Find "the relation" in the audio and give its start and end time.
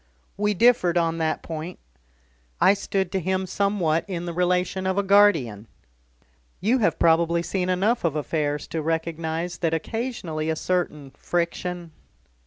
4.25-4.87